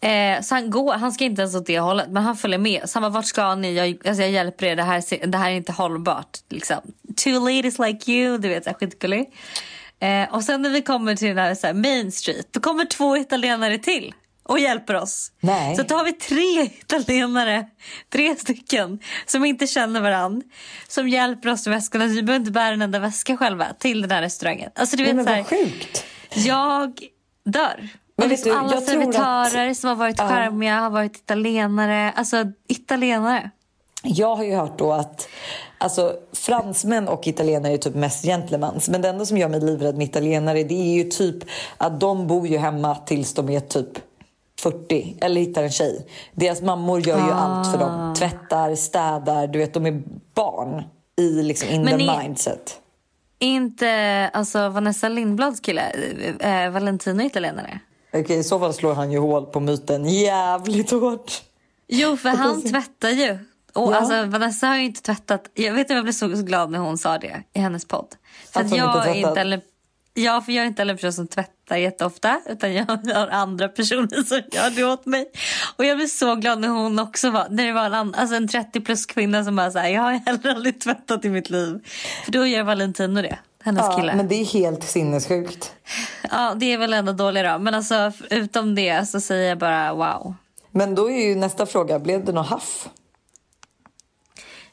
[0.00, 2.90] Eh, så han går, han ska inte ens åt det hållet, men han följer med.
[2.90, 3.74] Så han bara, vart ska ni?
[3.74, 6.38] Jag, alltså jag hjälper er, det här, det här är inte hållbart.
[6.48, 6.76] Liksom.
[7.16, 9.32] Two ladies like you, du vet, skitgullig.
[10.00, 12.84] Eh, och sen när vi kommer till den här, så här Main Street, då kommer
[12.84, 15.32] två italienare till och hjälper oss.
[15.40, 15.76] Nej.
[15.76, 17.66] Så då har vi tre italienare,
[18.12, 20.42] tre stycken, som inte känner varann.
[20.88, 22.06] Som hjälper oss med väskorna.
[22.06, 24.70] Vi behöver inte bära en enda väska själva till den här restaurangen.
[24.74, 26.04] Alltså du Nej, vet men så här, vad sjukt.
[26.34, 27.00] jag
[27.44, 27.88] dör.
[28.16, 32.12] Men liksom du, alla tror att- servitörer som har varit charmiga har varit italienare.
[32.16, 32.36] Alltså
[32.68, 33.50] italienare.
[34.04, 35.28] Jag har ju hört då att
[35.78, 38.88] alltså, fransmän och italienare är typ mest gentlemans.
[38.88, 41.36] Men det enda som gör mig livrädd med italienare det är ju typ
[41.78, 43.88] att de bor ju hemma tills de är typ
[44.62, 46.06] 40 eller hittar en tjej.
[46.32, 47.34] Deras mammor gör ju Ah.
[47.34, 48.14] allt för dem.
[48.14, 50.02] Tvättar, städar, du vet de är
[50.34, 50.82] barn
[51.18, 52.78] i liksom in Men the ni- mindset.
[53.38, 55.82] Inte alltså Vanessa Lindblads kille,
[56.40, 57.78] eh, Valentino italienare.
[58.14, 61.42] Okej, i så fall slår han ju hål på myten jävligt hårt.
[61.88, 63.38] Jo, för han tvättar ju.
[63.74, 63.96] Och Ja.
[63.96, 65.42] alltså, Vanessa har ju inte tvättat.
[65.54, 68.06] Jag vet att jag blev så, glad när hon sa det i hennes podd.
[68.52, 69.60] För Att att jag inte är inte heller,
[70.14, 72.40] ja, för jag är inte en person som tvättar jätteofta.
[72.46, 75.26] Utan jag har andra personer som gör det åt mig.
[75.76, 78.36] Och jag blev så glad när hon också var, när det var en, ann- alltså
[78.36, 81.50] en 30 plus kvinna som bara så här, jag har heller aldrig tvättat i mitt
[81.50, 81.78] liv.
[82.24, 84.14] För då gör Valentino det, hennes Ja, kille.
[84.14, 85.72] men det är helt sinnessjukt.
[86.30, 87.58] Ja, det är väl ändå dåligt då.
[87.58, 90.34] Men alltså utom det så säger jag bara wow.
[90.70, 92.88] Men då är ju nästa fråga, blev det något haff?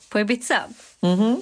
[0.09, 0.59] På Ibiza?
[1.01, 1.41] Mhm.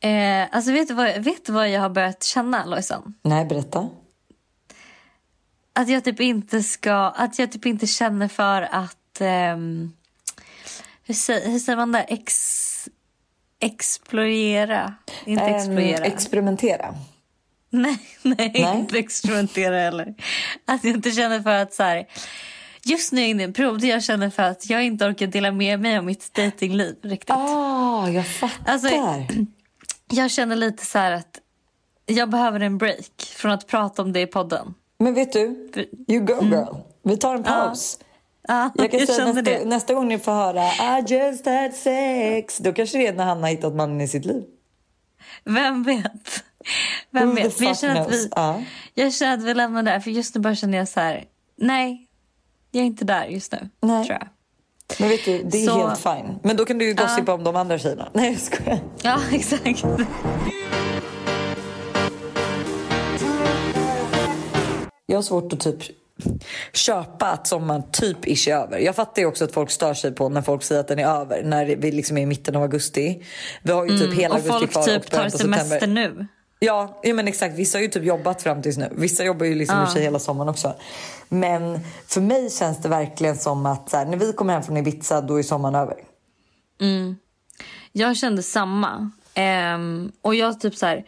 [0.00, 3.14] Eh, alltså vet du, vad, vet du vad jag har börjat känna Lojsan?
[3.22, 3.88] Nej, berätta.
[5.72, 9.92] Att jag typ inte ska, att jag typ inte känner för att, ehm,
[11.04, 12.00] hur, säger, hur säger man det?
[12.02, 12.88] Ex,
[13.60, 14.94] explorera?
[15.24, 16.04] Inte Ehm, explorera.
[16.04, 16.94] experimentera.
[17.70, 18.76] nej, nej, Nej.
[18.78, 20.14] inte experimentera heller.
[20.64, 22.06] Att jag inte känner för att så här,
[22.84, 25.26] just nu är jag inne i en period jag känner för att jag inte orkar
[25.26, 27.30] dela med mig av mitt datingliv riktigt.
[27.36, 28.72] Ah, jag fattar.
[28.72, 28.88] Alltså,
[30.10, 31.40] Jag känner lite så här att
[32.06, 34.74] jag behöver en break från att prata om det i podden.
[34.98, 35.70] Men vet du,
[36.08, 36.74] you go girl.
[37.02, 37.98] Vi tar en paus.
[38.48, 39.64] Ja, Jag kan säga känner nästa, det.
[39.64, 42.58] nästa gång ni får höra I just had sex.
[42.58, 44.44] Då kanske det är när han har hittat mannen i sitt liv.
[45.44, 46.44] Vem vet?
[47.10, 47.58] Vem Who vet?
[47.58, 48.28] Men jag känner, att vi?
[48.36, 48.62] Ja.
[48.94, 50.00] jag känner att vi lämnar där.
[50.00, 51.24] För just nu bara känner jag så här.
[51.56, 52.06] Nej,
[52.70, 53.68] jag är inte där just nu.
[53.80, 54.06] Nej.
[54.06, 54.28] Tror jag.
[54.98, 56.38] Men vet du, det är Så- helt fine.
[56.42, 58.08] Men då kan du ju gossipa om de andra tjejerna.
[58.14, 58.78] Nej jag skojar.
[59.02, 59.84] Ja, exakt.
[65.06, 65.78] Jag har svårt att typ
[66.72, 68.78] köpa att sommaren typ ish är över.
[68.78, 71.06] Jag fattar ju också att folk stör sig på när folk säger att den är
[71.20, 71.42] över.
[71.42, 73.22] När vi liksom är i mitten av augusti.
[73.62, 75.42] Vi har ju typ hela Mm, Och augusti folk kvar typ och början tar på
[75.44, 76.08] semester september.
[76.16, 76.26] nu.
[76.58, 77.54] Ja, ja men exakt.
[77.54, 78.88] Vissa har ju typ jobbat fram tills nu.
[78.96, 80.74] Vissa jobbar ju liksom i och för sig hela sommaren också.
[81.28, 85.20] Men för mig känns det verkligen som att här, när vi kommer hem från Ibiza
[85.20, 85.96] då är sommaren över.
[87.92, 89.10] Jag kände samma.
[89.34, 91.04] Ehm, och jag typ så här,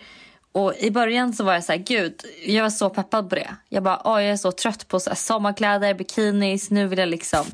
[0.53, 3.49] och i början så var jag så här, gud, jag var så peppad på det.
[3.69, 7.45] Jag bara, åh, jag är så trött på så sommarkläder, bikinis, nu vill jag liksom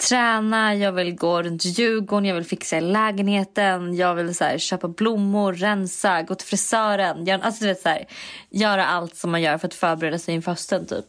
[0.00, 4.58] träna, jag vill gå runt Djurgården, jag vill fixa i lägenheten, jag vill så här,
[4.58, 8.04] köpa blommor, rensa, gå till frisören, göra, alltså, du vet, så här,
[8.50, 11.06] göra allt som man gör för att förbereda sig inför hösten typ.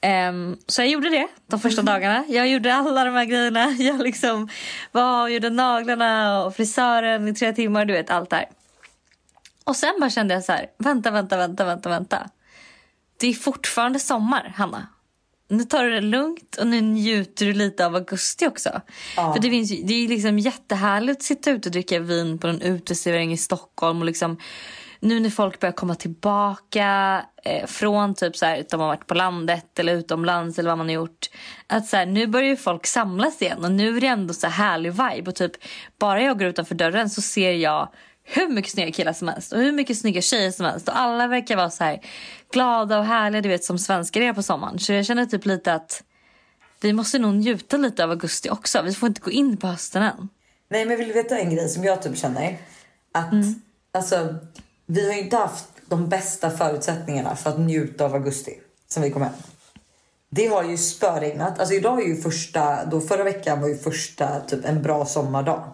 [0.00, 2.24] Ehm, så jag gjorde det de första dagarna.
[2.28, 3.70] Jag gjorde alla de här grejerna.
[3.78, 4.48] Jag liksom
[4.92, 7.84] var och gjorde naglarna och frisören i tre timmar.
[7.84, 8.44] Du vet, allt där.
[9.64, 12.30] Och sen bara kände jag så här, vänta, vänta, vänta, vänta, vänta.
[13.16, 14.86] Det är fortfarande sommar, Hanna.
[15.48, 18.80] Nu tar du det lugnt och nu njuter du lite av augusti också.
[19.14, 22.62] För det, finns, det är liksom jättehärligt att sitta ute och dricka vin på en
[22.62, 23.98] uteservering i Stockholm.
[23.98, 24.38] Och liksom,
[25.00, 29.06] nu när folk börjar komma tillbaka eh, från typ så här, att de har varit
[29.06, 31.26] på landet eller utomlands eller vad man har gjort.
[31.66, 34.46] Att så här, nu börjar ju folk samlas igen och nu är det ändå så
[34.46, 35.30] här härlig vibe.
[35.30, 35.52] Och typ,
[35.98, 37.88] bara jag går utanför dörren så ser jag
[38.28, 40.88] hur mycket snygga killar som helst och hur mycket snygga tjejer som helst.
[40.88, 42.00] Och alla verkar vara så här
[42.56, 44.78] glada och härliga du vet som svenskar är på sommaren.
[44.78, 46.02] Så jag känner typ lite att
[46.80, 48.82] vi måste nog njuta lite av augusti också.
[48.82, 50.28] Vi får inte gå in på hösten än.
[50.68, 52.58] Nej men vill du veta en grej som jag typ känner?
[53.12, 53.34] Att
[53.92, 54.34] alltså,
[54.86, 58.54] vi har ju inte haft de bästa förutsättningarna för att njuta av augusti
[58.88, 59.32] sen vi kom hem.
[60.30, 61.58] Det har ju spöregnat.
[61.58, 65.70] Alltså idag är ju första, då förra veckan var ju första typ en bra sommardag.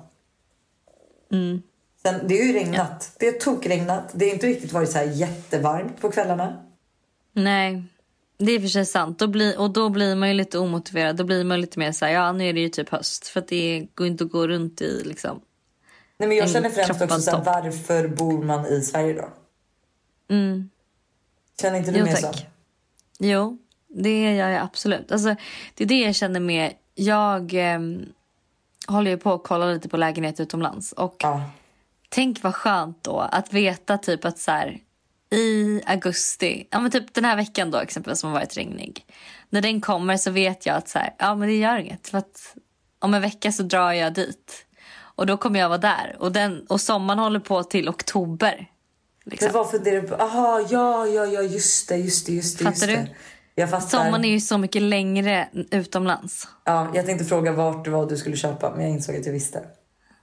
[2.03, 3.11] Sen, det har ju regnat.
[3.19, 4.05] Det har tokregnat.
[4.13, 6.72] Det har inte riktigt varit så här jättevarmt på kvällarna.
[7.33, 7.85] Nej,
[8.39, 9.19] det är för sig sant.
[9.19, 11.17] Då blir, och då blir man ju lite omotiverad.
[11.17, 13.27] Då blir man lite mer så här, ja nu är det ju typ höst.
[13.29, 15.41] För det går inte att gå runt i liksom.
[16.19, 19.29] Nej, men jag känner främst också så här, varför bor man i Sverige då?
[21.61, 22.27] Känner inte du Jo mer så?
[22.27, 22.47] tack.
[23.19, 25.13] Jo, det gör jag absolut.
[25.13, 25.37] Alltså,
[25.75, 26.73] det är det jag känner med.
[26.95, 28.05] Jag ehm,
[28.87, 30.93] håller ju på att kolla lite på lägenhet utomlands.
[30.93, 31.43] Och Ja.
[32.09, 34.79] tänk vad skönt då att veta typ att så här,
[35.33, 39.07] i augusti, ja men typ den här veckan då exempelvis som har varit regnig.
[39.51, 42.09] När den kommer så vet jag att så här, ja men det gör inget.
[42.09, 42.57] För att
[42.99, 44.67] om en vecka så drar jag dit.
[45.15, 46.17] Och då kommer jag vara där.
[46.19, 48.69] Och, den, och sommaren håller på till oktober.
[49.25, 49.47] Liksom.
[49.47, 50.15] Men vad funderar du på?
[50.15, 52.65] Aha, ja, ja, ja, just det, just det, just det.
[52.65, 53.07] Fattar du?
[53.55, 53.89] Jag fattar.
[53.89, 56.49] Sommaren är ju så mycket längre utomlands.
[56.65, 59.33] Ja, jag tänkte fråga vart det var du skulle köpa, men jag insåg att jag
[59.33, 59.63] visste.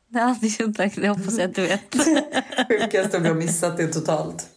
[0.08, 1.95] Ja, det, är det hoppas jag att du vet.
[2.67, 4.48] Sjukast om jag missat det totalt.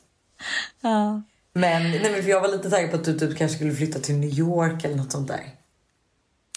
[0.83, 1.23] Ja.
[1.55, 3.99] Men, nej, men för jag var lite taggad på att du typ kanske skulle flytta
[3.99, 5.45] till New York eller något sånt där.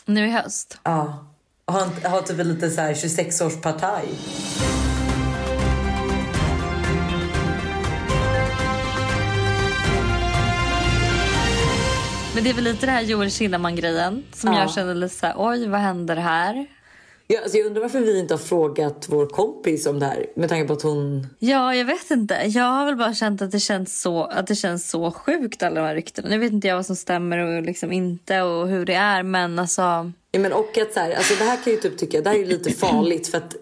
[0.06, 0.78] Nu i höst.
[0.84, 1.26] Ja.
[1.68, 4.06] Ha, en- ha typ lite så här 26-årspartaj.
[12.36, 14.60] Men det är väl lite det här Joel Kinnaman-grejen som Ja.
[14.60, 16.66] jag känner lite så här, oj vad händer här?
[17.28, 20.26] Ja, alltså jag undrar varför vi inte har frågat vår kompis om det här.
[20.36, 21.28] Med tanke på att hon...
[21.40, 22.36] Ja, jag vet inte.
[22.48, 25.82] Jag har väl bara känt att det känns så, att det känns så sjukt alla
[25.82, 26.30] de här ryktena.
[26.30, 29.60] Nu vet inte jag vad som stämmer och liksom inte och hur det är men
[29.60, 30.12] alltså.
[30.32, 32.40] Ja, men och att så här, alltså det här kan jag typ tycka, det här
[32.40, 33.56] är lite farligt för att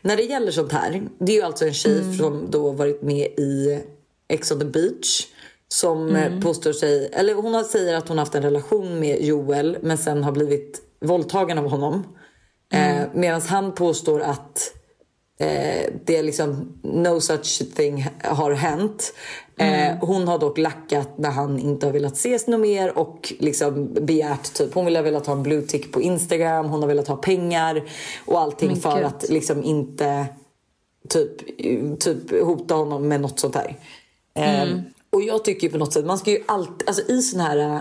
[0.00, 3.26] när det gäller sånt här, det är ju alltså en tjej som då varit med
[3.26, 3.80] i
[4.28, 5.26] Ex on the beach
[5.68, 9.98] som eh, påstår sig, eller hon säger att hon haft en relation med Joel men
[9.98, 12.04] sen har blivit våldtagen av honom.
[12.72, 14.72] Eh, Medan han påstår att
[15.40, 19.12] eh, det är liksom no such thing har hänt.
[19.56, 23.94] Eh, hon har dock lackat när han inte har velat ses något mer och liksom
[23.94, 27.08] begärt typ, hon vill ha velat ha en blue tick på Instagram, hon har velat
[27.08, 27.82] ha pengar
[28.26, 29.04] och allting Men för gud.
[29.04, 30.26] att liksom inte
[31.08, 31.58] typ,
[32.00, 33.76] typ hota honom med något sånt här.
[34.34, 34.78] Eh,
[35.10, 37.80] Och jag tycker på något sätt, man ska ju alltid, alltså i sån här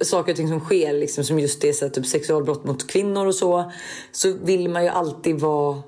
[0.00, 3.34] saker och ting som sker liksom, som just det så typ sexualbrott mot kvinnor och
[3.34, 3.72] så
[4.12, 5.82] så vill man ju alltid vara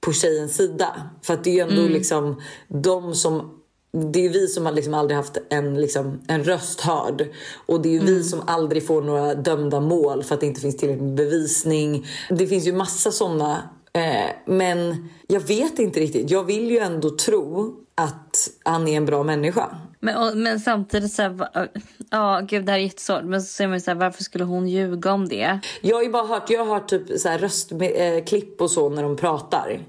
[0.00, 1.10] på tjejens sida.
[1.22, 3.54] För att det är ju ändå liksom de som
[3.92, 7.28] det är ju vi som har liksom aldrig haft en, liksom, en röst hörd.
[7.66, 10.60] Och det är ju vi som aldrig får några dömda mål för att det inte
[10.60, 12.06] finns tillräckligt med bevisning.
[12.30, 13.62] Det finns ju massa såna.
[13.92, 16.30] Eh, men jag vet inte riktigt.
[16.30, 19.76] Jag vill ju ändå tro att han är en bra människa.
[20.00, 21.68] Men, och, men samtidigt så här,
[22.10, 23.24] ja gud det här är jättesvårt.
[23.24, 25.60] Men så säger man så här, varför skulle hon ljuga om det?
[25.80, 29.02] Jag har ju bara hört, jag har hört typ så här röstklipp och så när
[29.02, 29.80] de pratar.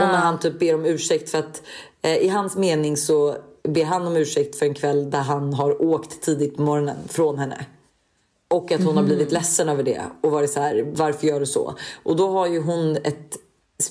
[0.00, 1.62] Och när han typ ber om ursäkt för att
[2.02, 3.36] eh, i hans mening så
[3.68, 7.38] ber han om ursäkt för en kväll där han har åkt tidigt på morgonen från
[7.38, 7.66] henne.
[8.48, 11.46] Och att hon har blivit ledsen över det och varit så här, varför gör du
[11.46, 11.74] så?
[12.02, 13.36] Och då har ju hon ett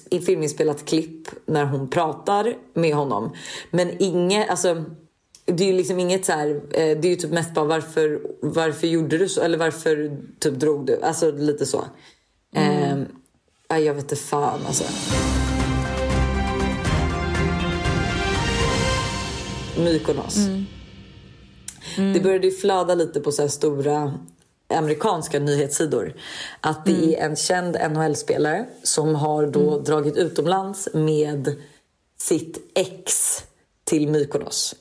[0.09, 3.33] i filminspelat klipp när hon pratar med honom.
[3.71, 4.83] Men inget, alltså
[5.51, 8.21] det är ju liksom inget så här, eh, det är ju typ mest bara varför,
[8.41, 9.41] varför gjorde du så?
[9.41, 11.01] Eller varför typ drog du?
[11.01, 11.85] Alltså lite så.
[12.55, 13.05] Mm.
[13.69, 14.83] Eh, jag vet inte fan alltså.
[19.77, 20.37] Mykonos.
[22.13, 24.13] Det började ju flöda lite på så stora
[24.67, 26.13] amerikanska nyhetssidor.
[26.61, 31.55] Att det är en känd NHL-spelare som har då dragit utomlands med
[32.17, 33.37] sitt ex
[33.83, 34.75] till Mykonos.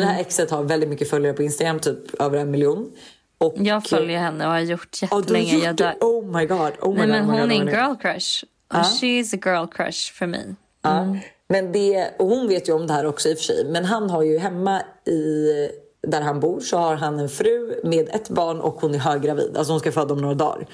[0.00, 2.92] Det här exet har väldigt mycket följare på Instagram, typ över en miljon.
[3.38, 5.54] Och, Jag följer henne och har gjort jättelänge.
[5.54, 5.94] gjort jag dör.
[6.00, 6.72] Oh my god.
[6.80, 8.44] Oh my Nej god, men oh hon god, är oh en girl crush.
[8.68, 10.54] Och She's a girl crush för mig.
[10.82, 11.16] Ja.
[11.48, 13.64] Men det, och hon vet ju om det här också i och för sig.
[13.70, 15.48] Men han har ju hemma i
[16.06, 19.56] där han bor så har han en fru med ett barn och hon är höggravid.
[19.56, 20.66] Alltså hon ska föda om några dagar.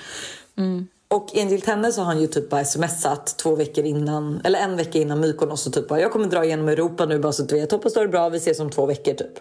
[1.09, 4.77] Och enligt henne så har han ju typ bara smsat två veckor innan, eller en
[4.77, 7.49] vecka innan Mykonos och typ bara jag kommer dra igenom Europa nu bara så att
[7.49, 7.73] du vet.
[7.73, 9.41] Hoppas du har det bra, vi ses om två veckor typ.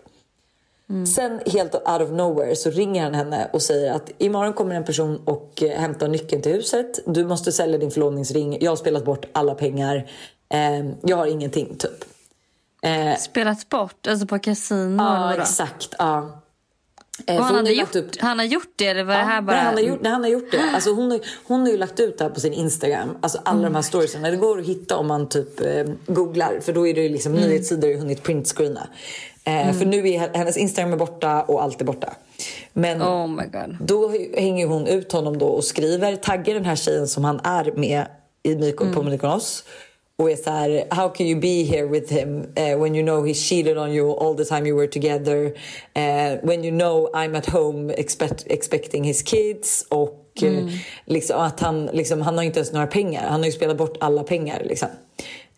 [1.15, 4.84] Sen helt out of nowhere så ringer han henne och säger att imorgon kommer en
[4.84, 6.99] person och eh, hämtar nyckeln till huset.
[7.06, 8.58] Du måste sälja din förlovningsring.
[8.62, 10.10] Jag har spelat bort alla pengar.
[10.49, 12.06] Eh, jag har ingenting typ.
[12.82, 15.41] Eh, Spelat bort, alltså på kasino ja vadå?
[15.41, 15.95] exakt.
[15.97, 16.41] Ja.
[17.25, 19.56] Eh, han, hade gjort, upp- han har gjort det eller var det här bara...
[19.56, 20.62] Nej, han har gjort, nej, han har gjort det.
[20.73, 23.17] Alltså, hon, har, hon har ju lagt ut det här på sin Instagram.
[23.21, 24.30] Alltså alla de här storiesarna.
[24.32, 26.60] Det går att hitta om man typ eh, googlar.
[26.62, 28.88] För då är det liksom nyhetssidor har hunnit printscreena.
[29.43, 32.13] Eh, För nu är hennes Instagram är borta och allt är borta.
[32.73, 33.27] Men Oh
[33.80, 37.71] då hänger hon ut honom då och skriver, taggar den här tjejen som han är
[37.75, 38.08] med
[38.43, 39.63] i Myko, på Mykonos.
[40.19, 43.27] Och är så här, how can you be here with him eh, when you know
[43.27, 45.45] he cheated on you all the time you were together?
[45.93, 49.86] Eh, when you know I'm at home expect, expecting his kids.
[49.89, 50.65] Och eh,
[51.06, 53.27] liksom, att han, liksom, han har inte ens några pengar.
[53.30, 54.62] Han har ju spelat bort alla pengar.
[54.65, 54.88] Liksom.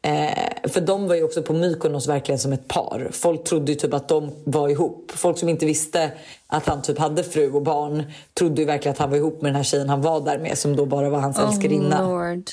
[0.02, 3.08] Eh, för de var ju också på Mykonos verkligen som ett par.
[3.12, 5.12] Folk trodde ju typ att de var ihop.
[5.16, 6.12] Folk som inte visste
[6.48, 9.50] att han typ hade fru och barn trodde ju verkligen att han var ihop med
[9.50, 12.08] den här tjejen han var där med som då bara var hans Oh älskarinna.
[12.08, 12.44] lord.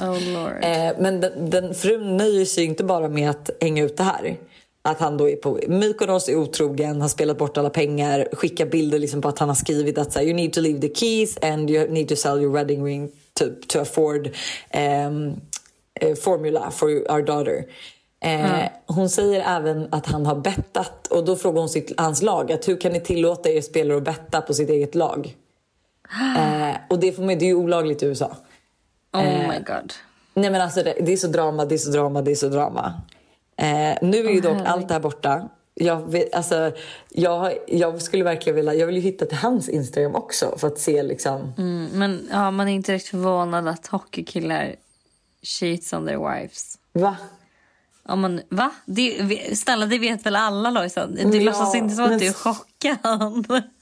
[0.00, 0.64] Oh.
[0.64, 4.36] Eh, men den, den frun nöjer sig inte bara med att hänga ut det här.
[4.82, 8.98] Att han då är på Mykonos, är otrogen, har spelat bort alla pengar, skickar bilder
[8.98, 11.38] liksom på att han har skrivit att så här, you need to leave the keys
[11.42, 15.40] and you need to sell your wedding ring to, to afford um,
[16.00, 17.64] eh, formula for our daughter.
[18.20, 22.52] Eh, Hon säger även att han har bettat och då frågar hon sitt, hans lag
[22.52, 25.34] att hur kan ni tillåta er spelare att betta på sitt eget lag?
[26.38, 28.36] Eh, och det, får man, det är ju olagligt i USA.
[29.18, 29.92] Oh my god.
[30.34, 32.48] Nej men alltså det, det är så drama, det är så drama, det är så
[32.48, 33.00] drama.
[33.56, 35.48] Eh, nu är ju dock allt det här borta.
[35.74, 36.72] Jag, vet, alltså,
[37.08, 40.78] jag, jag skulle verkligen vilja, jag vill ju hitta till hans Instagram också för att
[40.78, 41.52] se liksom.
[41.58, 44.74] Mm, men ja, man är inte direkt förvånad att hockeykillar
[45.42, 46.78] cheats on their wives.
[46.92, 47.16] Va?
[48.08, 48.70] Om man, va?
[48.86, 51.14] Det, snälla, det vet väl alla Lojsan?
[51.14, 53.46] Du Ja, låtsas inte som att men- du är chockad.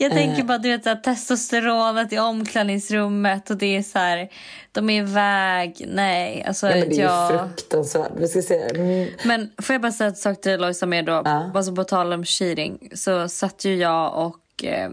[0.00, 4.28] Jag tänker bara du vet, så här, testosteronet i omklädningsrummet och det är så här,
[4.72, 5.84] de är iväg.
[5.88, 7.32] Nej, alltså Ja, men det är jag...
[7.32, 8.12] ju fruktansvärt.
[8.16, 8.60] Vi ska se.
[8.74, 9.08] Mm.
[9.24, 11.22] Men får jag bara säga en sak till Lojsa med då?
[11.24, 11.50] Ja.
[11.54, 14.90] Alltså på tal om cheating så satt ju jag och eh,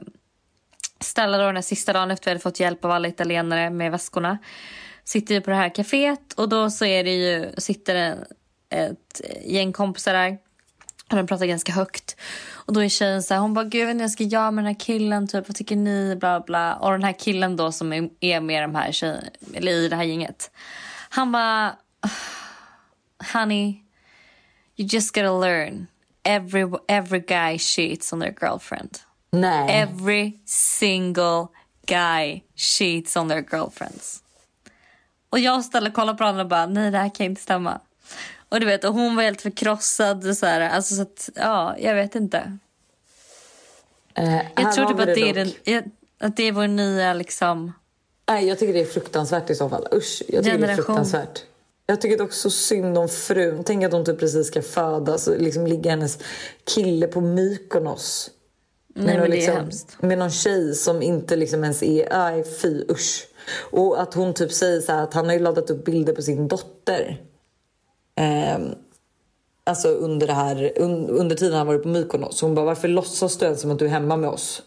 [0.99, 3.91] Stella då den här sista dagen efter vi hade fått hjälp av alla italienare med
[3.91, 4.37] väskorna.
[5.03, 8.17] Sitter ju på det här kaféet och då så är det ju, sitter en,
[8.69, 10.37] ett gäng kompisar där.
[11.07, 12.15] De pratar ganska högt.
[12.51, 14.51] Och då är tjejen så här, hon bara, gud jag vet inte jag ska göra
[14.51, 16.75] med den här killen, typ, vad tycker ni, bla bla.
[16.75, 19.21] Och den här killen då som är, är med de här tjejerna,
[19.53, 20.51] eller i det här gänget.
[21.09, 21.75] Han bara,
[23.33, 23.81] honey,
[24.77, 25.87] you just gotta learn.
[26.23, 28.97] Every, every guy cheats on their girlfriend.
[29.31, 29.81] Nej.
[29.81, 31.47] Every single
[31.85, 34.23] guy cheats on their girlfriends.
[35.29, 37.79] Och jag Stella kollar på varandra och bara, nej det här kan inte stämma.
[38.55, 40.37] Och du vet, och hon var helt förkrossad.
[40.37, 42.57] Så här, alltså så att, ja, jag vet inte.
[44.15, 47.73] Eh, Jag tror typ att det, är den, att det är vår nya liksom...
[48.29, 49.87] Nej, jag tycker det är fruktansvärt i så fall.
[49.93, 50.85] Usch, jag tycker det är Generation.
[50.85, 51.43] fruktansvärt.
[51.85, 53.63] Jag tycker dock så synd om frun.
[53.63, 56.19] Tänk att hon typ precis ska födas och liksom ligger hennes
[56.75, 58.31] kille på Mykonos.
[58.95, 62.09] Nej, någon men det är liksom, med någon tjej som inte liksom ens är...
[62.09, 63.27] Nej, fy usch.
[63.71, 66.21] Och att hon typ säger så här att han har ju laddat upp bilder på
[66.21, 67.21] sin dotter.
[68.15, 68.69] Ehm,
[69.63, 72.37] alltså under det här, un, under tiden han varit på Mykonos.
[72.37, 74.61] Så hon bara, varför låtsas du ens som att du är hemma med oss?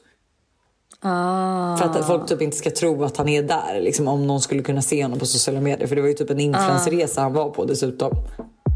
[1.00, 1.76] Ah.
[1.76, 3.80] För att folk typ inte ska tro att han är där.
[3.80, 5.86] Liksom, om någon skulle kunna se honom på sociala medier.
[5.88, 8.12] För det var ju typ en influencerresa han var på dessutom.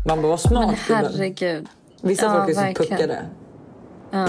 [0.09, 1.13] Man bara, vad smart Men gubben.
[1.15, 1.67] herregud.
[2.01, 2.91] Vissa Ja, folk är så verkligen.
[2.99, 3.23] puckade.
[4.11, 4.29] Ja.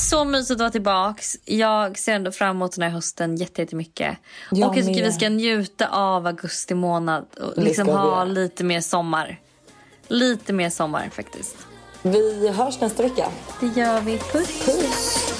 [0.00, 1.36] Så mysigt att vara tillbaks.
[1.44, 4.16] Jag ser ändå fram emot den här hösten jätte- jättemycket.
[4.50, 8.24] Jag och jag tycker vi ska njuta av augusti månad och Det liksom ha göra.
[8.24, 9.40] lite mer sommar.
[10.08, 11.56] Lite mer sommar faktiskt.
[12.02, 13.28] Vi hörs nästa vecka.
[13.60, 14.18] Det gör vi.
[14.18, 14.64] Puss.
[14.64, 15.39] Puss!